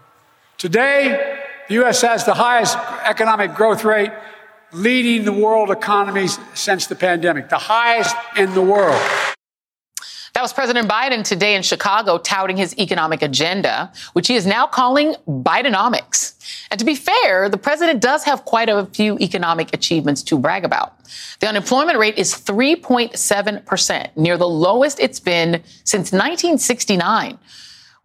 [0.58, 1.38] Today,
[1.68, 2.02] the U.S.
[2.02, 4.10] has the highest economic growth rate
[4.72, 9.00] leading the world economies since the pandemic, the highest in the world.
[10.36, 14.66] That was President Biden today in Chicago touting his economic agenda, which he is now
[14.66, 16.34] calling Bidenomics.
[16.70, 20.66] And to be fair, the president does have quite a few economic achievements to brag
[20.66, 20.92] about.
[21.40, 27.38] The unemployment rate is 3.7%, near the lowest it's been since 1969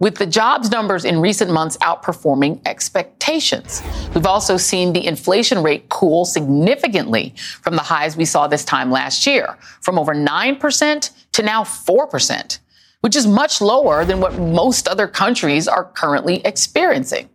[0.01, 3.83] with the jobs numbers in recent months outperforming expectations.
[4.13, 8.91] We've also seen the inflation rate cool significantly from the highs we saw this time
[8.91, 12.59] last year, from over 9% to now 4%,
[13.01, 17.29] which is much lower than what most other countries are currently experiencing.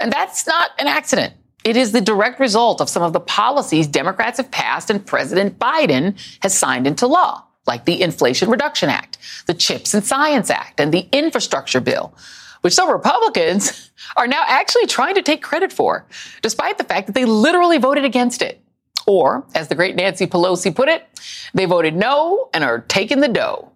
[0.00, 1.34] And that's not an accident.
[1.64, 5.58] It is the direct result of some of the policies Democrats have passed and President
[5.58, 10.80] Biden has signed into law like the Inflation Reduction Act, the CHIPS and Science Act,
[10.80, 12.14] and the Infrastructure Bill,
[12.60, 16.06] which some Republicans are now actually trying to take credit for,
[16.42, 18.60] despite the fact that they literally voted against it.
[19.06, 21.06] Or, as the great Nancy Pelosi put it,
[21.52, 23.70] they voted no and are taking the dough.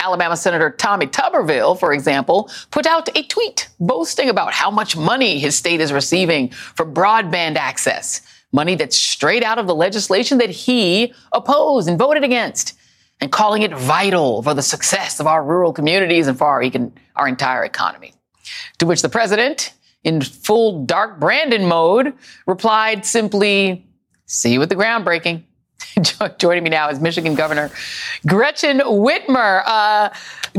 [0.00, 5.38] Alabama Senator Tommy Tuberville, for example, put out a tweet boasting about how much money
[5.38, 8.20] his state is receiving for broadband access.
[8.52, 12.74] Money that's straight out of the legislation that he opposed and voted against
[13.24, 16.92] and calling it vital for the success of our rural communities and for our, econ-
[17.16, 18.12] our entire economy.
[18.80, 22.12] To which the president, in full Dark Brandon mode,
[22.46, 23.86] replied simply,
[24.26, 25.42] see you at the groundbreaking.
[26.38, 27.70] Joining me now is Michigan Governor
[28.26, 29.62] Gretchen Whitmer.
[29.64, 30.10] Uh,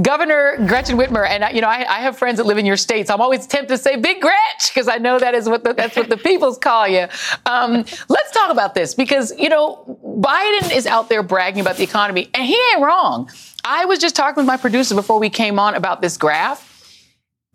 [0.02, 3.10] Governor Gretchen Whitmer, and you know, I, I, have friends that live in your states.
[3.10, 5.96] I'm always tempted to say Big Gretch because I know that is what the, that's
[5.96, 7.08] what the peoples call you.
[7.46, 11.84] Um, let's talk about this because you know Biden is out there bragging about the
[11.84, 13.30] economy, and he ain't wrong.
[13.64, 16.74] I was just talking with my producer before we came on about this graph.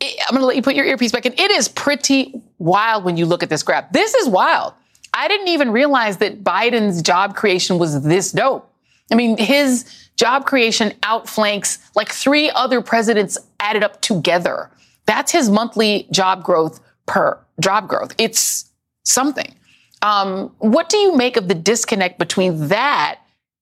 [0.02, 1.34] I'm going to let you put your earpiece back in.
[1.34, 3.92] It is pretty wild when you look at this graph.
[3.92, 4.72] This is wild.
[5.20, 8.72] I didn't even realize that Biden's job creation was this dope.
[9.12, 9.84] I mean, his
[10.16, 14.70] job creation outflanks like three other presidents added up together.
[15.04, 18.14] That's his monthly job growth per job growth.
[18.16, 18.70] It's
[19.04, 19.54] something.
[20.00, 23.18] Um, what do you make of the disconnect between that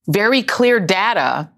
[0.07, 1.51] very clear data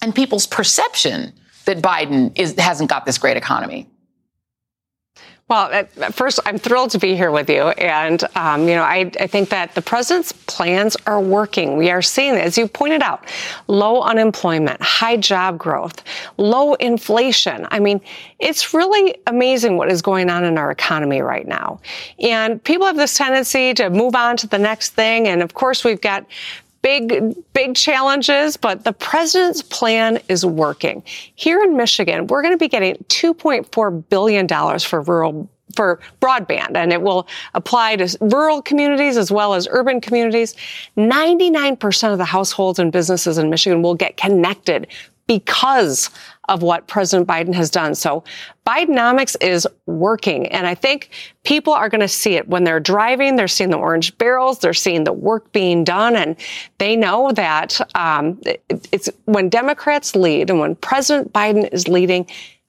[0.00, 1.32] and people's perception
[1.64, 3.88] that Biden is, hasn't got this great economy?
[5.46, 7.64] Well, first, I'm thrilled to be here with you.
[7.64, 11.76] And, um, you know, I, I, think that the president's plans are working.
[11.76, 13.28] We are seeing, as you pointed out,
[13.68, 16.02] low unemployment, high job growth,
[16.38, 17.68] low inflation.
[17.70, 18.00] I mean,
[18.38, 21.78] it's really amazing what is going on in our economy right now.
[22.18, 25.28] And people have this tendency to move on to the next thing.
[25.28, 26.24] And of course, we've got
[26.84, 31.02] big, big challenges, but the president's plan is working.
[31.34, 36.92] Here in Michigan, we're going to be getting $2.4 billion for rural for broadband and
[36.92, 40.54] it will apply to rural communities as well as urban communities.
[40.96, 44.86] 99% of the households and businesses in Michigan will get connected
[45.26, 46.10] because
[46.48, 47.94] of what President Biden has done.
[47.94, 48.24] So
[48.66, 50.46] Bidenomics is working.
[50.48, 51.10] And I think
[51.44, 53.36] people are going to see it when they're driving.
[53.36, 54.58] They're seeing the orange barrels.
[54.58, 56.16] They're seeing the work being done.
[56.16, 56.36] And
[56.78, 62.26] they know that um, it's when Democrats lead and when President Biden is leading,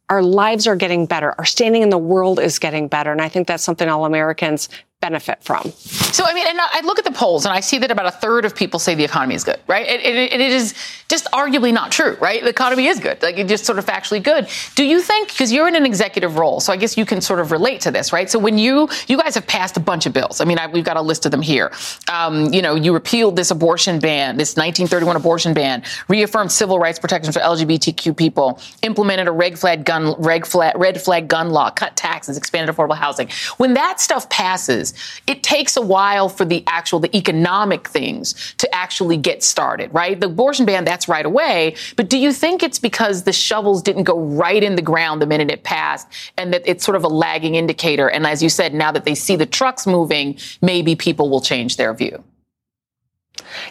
[0.09, 1.33] our lives are getting better.
[1.37, 3.11] Our standing in the world is getting better.
[3.11, 4.69] And I think that's something all Americans
[5.05, 5.71] benefit from.
[6.15, 8.11] So, I mean, and I look at the polls and I see that about a
[8.11, 9.85] third of people say the economy is good, right?
[9.85, 10.73] And, it is
[11.09, 12.41] just arguably not true, right?
[12.41, 14.47] The economy is good, like it's just sort of factually good.
[14.73, 17.39] Do you think, because you're in an executive role, so I guess you can sort
[17.39, 18.29] of relate to this, right?
[18.29, 20.41] So when you, you guys have passed a bunch of bills.
[20.41, 21.71] I mean, I, we've got a list of them here.
[22.11, 26.97] Um, you know, you repealed this abortion ban, this 1931 abortion ban, reaffirmed civil rights
[26.97, 31.69] protections for LGBTQ people, implemented a red flag gun, red flag, red flag gun law,
[31.69, 33.29] cut taxes, expanded affordable housing.
[33.57, 34.94] When that stuff passes,
[35.27, 40.19] it takes a while for the actual, the economic things to actually get started, right?
[40.19, 41.75] The abortion ban, that's right away.
[41.95, 45.25] But do you think it's because the shovels didn't go right in the ground the
[45.25, 48.09] minute it passed and that it's sort of a lagging indicator?
[48.09, 51.77] And as you said, now that they see the trucks moving, maybe people will change
[51.77, 52.23] their view?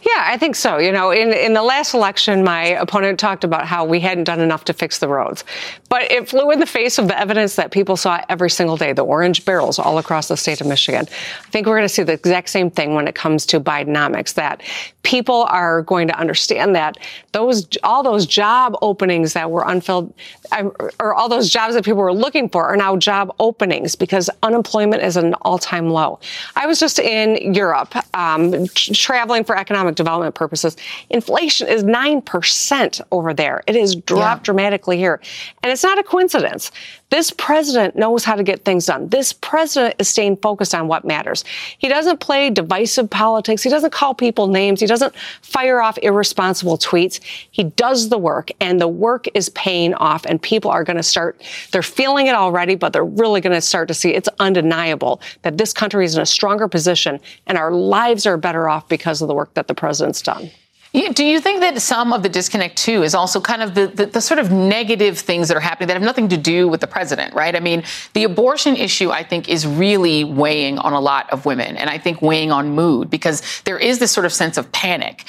[0.03, 0.79] Yeah, I think so.
[0.79, 4.41] You know, in, in the last election, my opponent talked about how we hadn't done
[4.41, 5.45] enough to fix the roads.
[5.89, 8.93] But it flew in the face of the evidence that people saw every single day,
[8.93, 11.07] the orange barrels all across the state of Michigan.
[11.09, 14.35] I think we're going to see the exact same thing when it comes to Bidenomics,
[14.35, 14.63] that
[15.03, 16.97] people are going to understand that
[17.33, 20.15] those, all those job openings that were unfilled,
[20.53, 24.31] um, or all those jobs that people were looking for are now job openings because
[24.43, 26.19] unemployment is an all-time low.
[26.57, 30.77] I was just in Europe, um, traveling for economic development purposes,
[31.11, 33.63] inflation is 9% over there.
[33.67, 34.45] It has dropped yeah.
[34.45, 35.21] dramatically here.
[35.63, 36.71] And it's not a coincidence.
[37.15, 39.09] This president knows how to get things done.
[39.09, 41.45] This president is staying focused on what matters.
[41.79, 43.63] He doesn't play divisive politics.
[43.63, 44.81] He doesn't call people names.
[44.81, 47.21] He doesn't fire off irresponsible tweets.
[47.53, 51.05] He does the work and the work is paying off and people are going to
[51.05, 51.41] start,
[51.71, 55.57] they're feeling it already, but they're really going to start to see it's undeniable that
[55.57, 59.29] this country is in a stronger position and our lives are better off because of
[59.29, 60.51] the work that the president's done.
[60.95, 64.07] Do you think that some of the disconnect too is also kind of the, the,
[64.07, 66.87] the, sort of negative things that are happening that have nothing to do with the
[66.87, 67.57] president, right?
[67.57, 67.83] I mean,
[68.13, 71.99] the abortion issue, I think, is really weighing on a lot of women and I
[71.99, 75.25] think weighing on mood because there is this sort of sense of panic.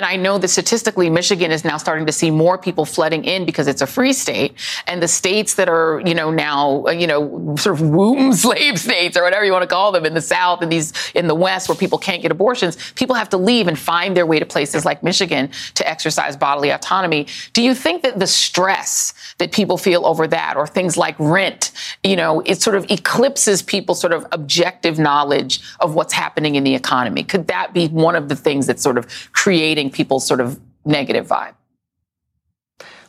[0.00, 3.44] And I know that statistically, Michigan is now starting to see more people flooding in
[3.44, 4.54] because it's a free state.
[4.86, 9.14] And the states that are, you know, now, you know, sort of womb slave states
[9.14, 11.68] or whatever you want to call them in the South and these in the West
[11.68, 14.86] where people can't get abortions, people have to leave and find their way to places
[14.86, 17.26] like Michigan to exercise bodily autonomy.
[17.52, 21.72] Do you think that the stress that people feel over that or things like rent,
[22.02, 26.64] you know, it sort of eclipses people's sort of objective knowledge of what's happening in
[26.64, 27.22] the economy?
[27.22, 31.26] Could that be one of the things that's sort of creating people's sort of negative
[31.26, 31.54] vibe?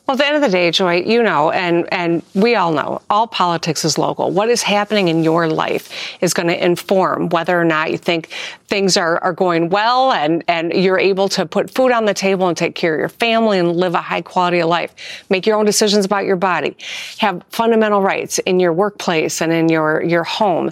[0.07, 3.01] Well, at the end of the day, Joy, you know, and, and we all know,
[3.09, 4.31] all politics is local.
[4.31, 8.27] What is happening in your life is going to inform whether or not you think
[8.67, 12.47] things are, are going well and, and you're able to put food on the table
[12.47, 14.93] and take care of your family and live a high quality of life.
[15.29, 16.75] Make your own decisions about your body.
[17.19, 20.71] Have fundamental rights in your workplace and in your, your home.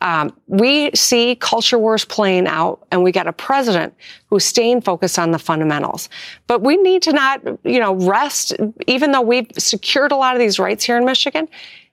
[0.00, 3.94] Um, we see culture wars playing out and we got a president
[4.30, 6.08] who's staying focused on the fundamentals.
[6.46, 8.54] But we need to not, you know, rest,
[8.86, 11.48] even though we've secured a lot of these rights here in Michigan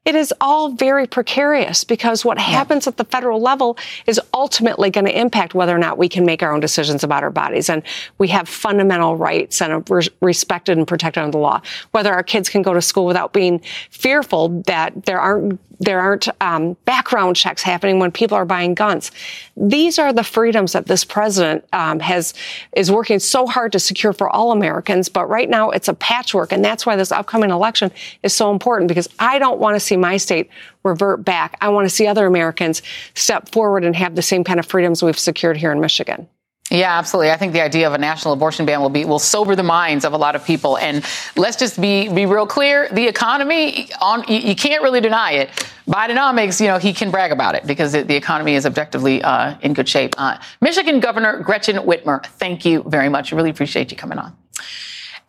[0.07, 5.05] it is all very precarious because what happens at the federal level is ultimately going
[5.05, 7.69] to impact whether or not we can make our own decisions about our bodies.
[7.69, 7.83] And
[8.17, 11.61] we have fundamental rights and are respected and protected under the law.
[11.91, 13.59] Whether our kids can go to school without being
[13.89, 19.11] fearful that there aren't there aren't um, background checks happening when people are buying guns.
[19.55, 22.33] These are the freedoms that this president um, has
[22.75, 25.09] is working so hard to secure for all Americans.
[25.09, 27.91] But right now, it's a patchwork, and that's why this upcoming election
[28.23, 30.49] is so important because I don't want to see my state
[30.83, 31.57] revert back.
[31.61, 32.81] I want to see other Americans
[33.13, 36.27] step forward and have the same kind of freedoms we've secured here in Michigan.
[36.69, 37.31] Yeah, absolutely.
[37.31, 40.03] I think the idea of a national abortion ban will be will sober the minds
[40.03, 40.77] of a lot of people.
[40.77, 41.05] And
[41.37, 45.49] let's just be be real clear: the economy on you, you can't really deny it.
[45.87, 49.55] Bidenomics, you know, he can brag about it because it, the economy is objectively uh,
[49.61, 50.15] in good shape.
[50.17, 53.31] Uh, Michigan Governor Gretchen Whitmer, thank you very much.
[53.31, 54.35] Really appreciate you coming on.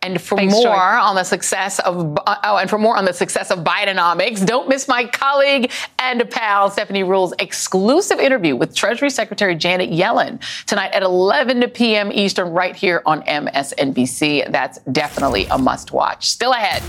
[0.01, 0.71] And for Thanks, more Joy.
[0.71, 4.69] on the success of uh, oh, and for more on the success of Bidenomics, don't
[4.69, 10.93] miss my colleague and pal Stephanie Ruhle's exclusive interview with Treasury Secretary Janet Yellen tonight
[10.93, 12.13] at 11 p.m.
[12.13, 14.49] Eastern, right here on MSNBC.
[14.49, 16.29] That's definitely a must-watch.
[16.29, 16.81] Still ahead,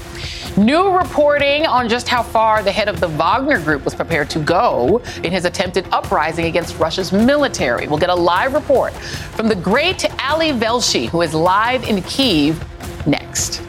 [0.57, 4.39] new reporting on just how far the head of the Wagner Group was prepared to
[4.39, 7.89] go in his attempted uprising against Russia's military.
[7.89, 12.65] We'll get a live report from the great Ali Velshi, who is live in Kiev
[13.07, 13.63] next.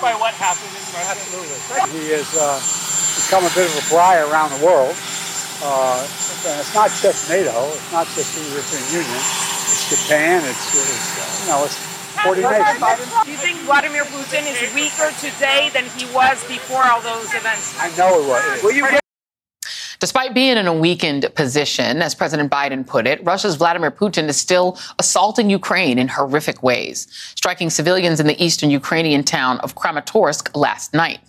[0.00, 1.56] by what happened Absolutely.
[1.92, 2.56] He has uh,
[3.20, 4.96] become a bit of a pariah around the world.
[5.62, 6.00] Uh,
[6.48, 7.52] and it's not just NATO.
[7.76, 9.20] It's not just the European Union.
[9.68, 10.40] It's Japan.
[10.48, 11.76] It's, it's you know, it's
[12.24, 12.80] 40 nations.
[13.24, 17.76] Do you think Vladimir Putin is weaker today than he was before all those events?
[17.78, 18.62] I know it was.
[18.62, 19.00] Will you get
[20.00, 24.36] Despite being in a weakened position, as President Biden put it, Russia's Vladimir Putin is
[24.38, 30.56] still assaulting Ukraine in horrific ways, striking civilians in the eastern Ukrainian town of Kramatorsk
[30.56, 31.20] last night.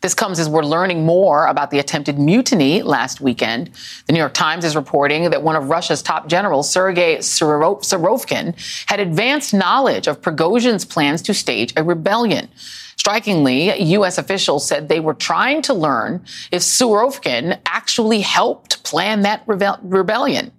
[0.00, 3.70] This comes as we're learning more about the attempted mutiny last weekend.
[4.06, 8.54] The New York Times is reporting that one of Russia's top generals, Sergei Surovikin,
[8.86, 12.48] had advanced knowledge of Prigozhin's plans to stage a rebellion.
[12.96, 14.18] Strikingly, U.S.
[14.18, 20.52] officials said they were trying to learn if Surovikin actually helped plan that rebe- rebellion.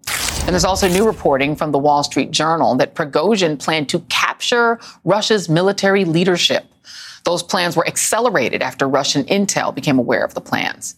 [0.46, 4.80] And there's also new reporting from the Wall Street Journal that Prigozhin planned to capture
[5.04, 6.66] Russia's military leadership.
[7.24, 10.96] Those plans were accelerated after Russian intel became aware of the plans.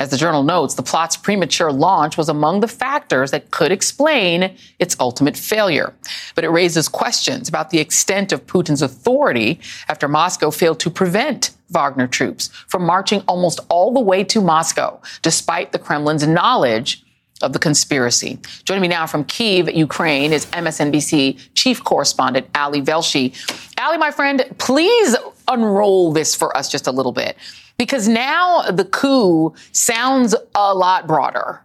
[0.00, 4.56] As the journal notes, the plot's premature launch was among the factors that could explain
[4.78, 5.92] its ultimate failure.
[6.34, 11.50] But it raises questions about the extent of Putin's authority after Moscow failed to prevent
[11.68, 17.04] Wagner troops from marching almost all the way to Moscow, despite the Kremlin's knowledge
[17.42, 18.38] of the conspiracy.
[18.64, 23.34] Joining me now from Kiev, Ukraine, is MSNBC chief correspondent Ali Velshi.
[23.78, 25.14] Ali, my friend, please
[25.46, 27.36] unroll this for us just a little bit
[27.80, 31.62] because now the coup sounds a lot broader.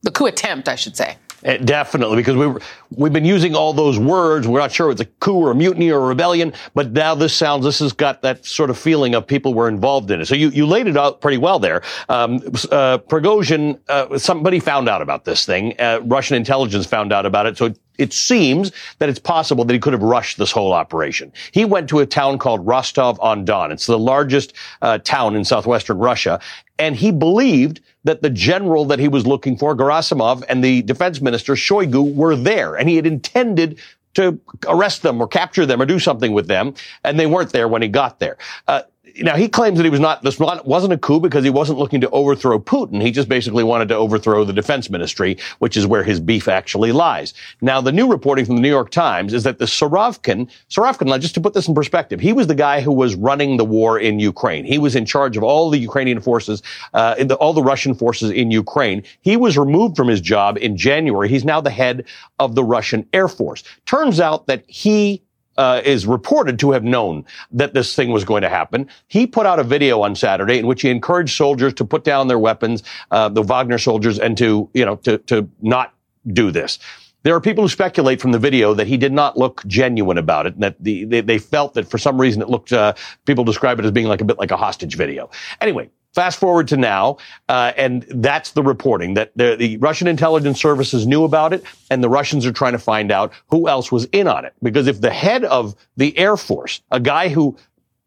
[0.00, 1.18] The coup attempt, I should say.
[1.44, 2.58] Uh, definitely, because we
[2.96, 4.48] we've been using all those words.
[4.48, 7.34] We're not sure it's a coup or a mutiny or a rebellion, but now this
[7.34, 10.24] sounds this has got that sort of feeling of people were involved in it.
[10.24, 11.82] So you, you laid it out pretty well there.
[12.08, 12.36] Um,
[12.72, 15.74] uh, Prigozhin, uh, somebody found out about this thing.
[15.78, 17.58] Uh, Russian intelligence found out about it.
[17.58, 21.32] So it, it seems that it's possible that he could have rushed this whole operation.
[21.52, 23.72] He went to a town called Rostov on Don.
[23.72, 26.40] It's the largest uh, town in southwestern Russia,
[26.78, 31.20] and he believed that the general that he was looking for, Gerasimov, and the defense
[31.20, 32.76] minister, Shoigu, were there.
[32.76, 33.78] And he had intended
[34.14, 34.38] to
[34.68, 36.74] arrest them or capture them or do something with them.
[37.02, 38.36] And they weren't there when he got there.
[38.68, 38.82] Uh,
[39.18, 42.00] now he claims that he was not this wasn't a coup because he wasn't looking
[42.00, 43.00] to overthrow Putin.
[43.00, 46.92] He just basically wanted to overthrow the defense ministry, which is where his beef actually
[46.92, 47.34] lies.
[47.60, 51.34] Now the new reporting from the New York Times is that the Surovikin, Surovikin, just
[51.34, 54.18] to put this in perspective, he was the guy who was running the war in
[54.18, 54.64] Ukraine.
[54.64, 56.62] He was in charge of all the Ukrainian forces,
[56.92, 59.02] uh, the, all the Russian forces in Ukraine.
[59.20, 61.28] He was removed from his job in January.
[61.28, 62.04] He's now the head
[62.38, 63.62] of the Russian Air Force.
[63.86, 65.22] Turns out that he
[65.56, 68.88] uh, is reported to have known that this thing was going to happen.
[69.08, 72.28] He put out a video on Saturday in which he encouraged soldiers to put down
[72.28, 75.94] their weapons, uh, the Wagner soldiers, and to you know to to not
[76.32, 76.78] do this.
[77.24, 80.46] There are people who speculate from the video that he did not look genuine about
[80.46, 82.72] it, and that the, they, they felt that for some reason it looked.
[82.72, 82.92] Uh,
[83.24, 85.30] people describe it as being like a bit like a hostage video.
[85.60, 87.16] Anyway, Fast forward to now,
[87.48, 92.04] uh, and that's the reporting that the, the, Russian intelligence services knew about it, and
[92.04, 94.54] the Russians are trying to find out who else was in on it.
[94.62, 97.56] Because if the head of the Air Force, a guy who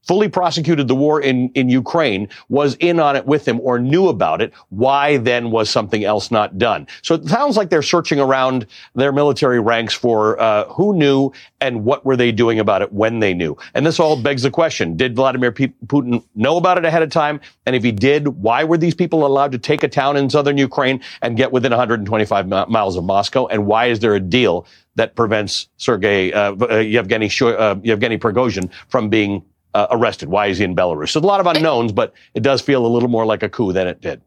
[0.08, 4.08] fully prosecuted the war in, in Ukraine, was in on it with him or knew
[4.08, 6.88] about it, why then was something else not done?
[7.02, 11.84] So it sounds like they're searching around their military ranks for uh, who knew and
[11.84, 13.58] what were they doing about it when they knew.
[13.74, 17.42] And this all begs the question, did Vladimir Putin know about it ahead of time?
[17.66, 20.58] And if he did, why were these people allowed to take a town in southern
[20.58, 23.48] Ukraine and get within 125 miles of Moscow?
[23.48, 28.72] And why is there a deal that prevents Sergei, uh, uh Yevgeny, uh, Yevgeny Prigozhin
[28.90, 29.44] from being
[29.78, 30.28] uh, arrested?
[30.30, 31.10] Why is he in Belarus?
[31.10, 33.74] So a lot of unknowns, but it does feel a little more like a coup
[33.74, 34.22] than it did.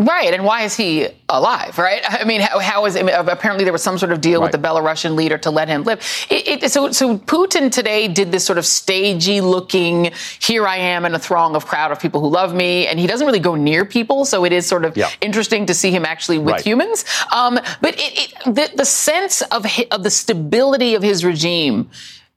[0.00, 1.78] Right, and why is he alive?
[1.78, 3.06] Right, I mean, how, how is it?
[3.06, 4.50] Apparently, there was some sort of deal right.
[4.50, 6.00] with the Belarusian leader to let him live.
[6.30, 10.10] It, it, so, so Putin today did this sort of stagey looking.
[10.40, 13.06] Here I am in a throng of crowd of people who love me, and he
[13.06, 14.24] doesn't really go near people.
[14.24, 15.10] So it is sort of yeah.
[15.20, 16.60] interesting to see him actually with right.
[16.60, 17.04] humans.
[17.30, 21.90] Um, but it, the, the sense of of the stability of his regime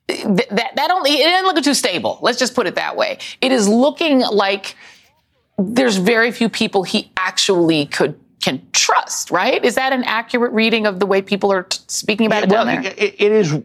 [0.08, 2.20] that that only it isn't looking too stable.
[2.22, 3.20] Let's just put it that way.
[3.42, 4.76] It is looking like
[5.58, 9.32] there's very few people he actually could can trust.
[9.32, 9.64] Right?
[9.64, 12.50] Is that an accurate reading of the way people are t- speaking about yeah, it
[12.50, 12.94] down well, there?
[12.98, 13.62] It, it is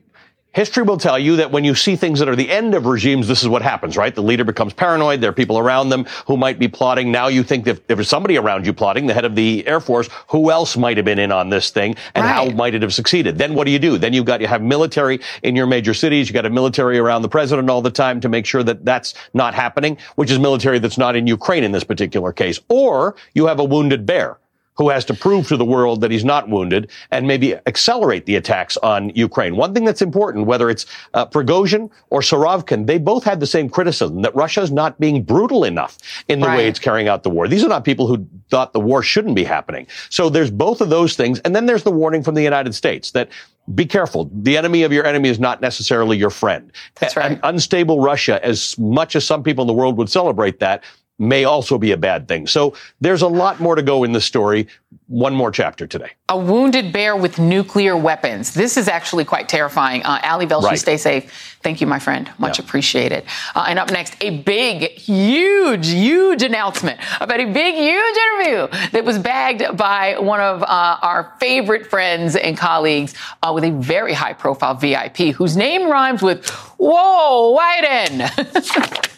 [0.55, 3.27] History will tell you that when you see things that are the end of regimes,
[3.27, 4.15] this is what happens, right?
[4.15, 5.23] The leader becomes paranoid.
[5.23, 7.11] There are people around them who might be plotting.
[7.11, 9.81] Now you think that if there's somebody around you plotting, the head of the Air
[9.81, 12.35] Force, who else might have been in on this thing and right.
[12.35, 13.39] how might it have succeeded?
[13.39, 13.97] Then what do you do?
[13.97, 16.29] Then you've got, you have military in your major cities.
[16.29, 19.15] You got a military around the president all the time to make sure that that's
[19.33, 22.61] not happening, which is military that's not in Ukraine in this particular case.
[22.69, 24.37] Or you have a wounded bear
[24.77, 28.37] who has to prove to the world that he's not wounded and maybe accelerate the
[28.37, 29.57] attacks on Ukraine.
[29.57, 33.69] One thing that's important, whether it's uh, Prigozhin or Surovikin, they both had the same
[33.69, 35.99] criticism that Russia is not being brutal enough
[36.29, 36.57] in the right.
[36.57, 37.49] way it's carrying out the war.
[37.49, 39.87] These are not people who thought the war shouldn't be happening.
[40.09, 41.39] So there's both of those things.
[41.41, 43.29] And then there's the warning from the United States that
[43.75, 44.31] be careful.
[44.33, 46.73] The enemy of your enemy is not necessarily your friend.
[46.99, 47.33] That's right.
[47.33, 50.83] An unstable Russia, as much as some people in the world would celebrate that,
[51.19, 52.47] may also be a bad thing.
[52.47, 54.67] So there's a lot more to go in the story.
[55.07, 56.11] One more chapter today.
[56.29, 58.55] A wounded bear with nuclear weapons.
[58.55, 60.03] This is actually quite terrifying.
[60.03, 60.79] Uh, Ali Velshi, right.
[60.79, 61.59] stay safe.
[61.63, 62.31] Thank you, my friend.
[62.39, 62.65] Much yeah.
[62.65, 63.25] appreciated.
[63.55, 69.05] Uh, and up next, a big, huge, huge announcement about a big, huge interview that
[69.05, 74.13] was bagged by one of uh, our favorite friends and colleagues uh, with a very
[74.13, 76.49] high profile VIP whose name rhymes with,
[76.79, 78.19] whoa, Wyden.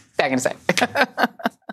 [0.16, 1.51] Back in a sec.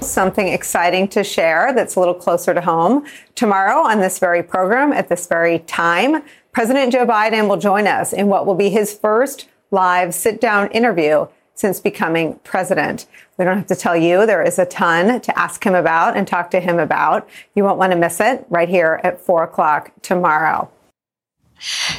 [0.00, 3.06] Something exciting to share that's a little closer to home.
[3.34, 8.12] Tomorrow on this very program at this very time, President Joe Biden will join us
[8.12, 13.06] in what will be his first live sit down interview since becoming president.
[13.38, 16.26] We don't have to tell you, there is a ton to ask him about and
[16.26, 17.28] talk to him about.
[17.54, 20.70] You won't want to miss it right here at 4 o'clock tomorrow.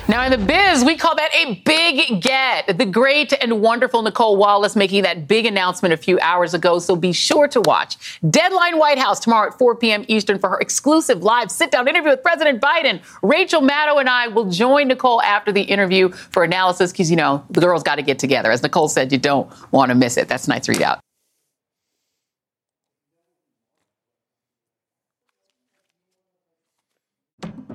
[0.08, 2.78] Now, in the biz, we call that a big get.
[2.78, 6.80] The great and wonderful Nicolle Wallace making that big announcement a few hours ago.
[6.80, 10.06] So be sure to watch Deadline White House tomorrow at 4 p.m.
[10.08, 13.02] Eastern for her exclusive live sit down interview with President Biden.
[13.22, 17.46] Rachel Maddow and I will join Nicolle after the interview for analysis because, you know,
[17.50, 18.52] the girls got to get together.
[18.52, 20.28] As Nicolle said, you don't want to miss it.
[20.28, 21.00] That's tonight's ReidOut.